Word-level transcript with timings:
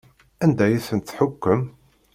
Anda 0.43 0.63
ay 0.65 0.77
ten-tḥukkem? 0.87 1.61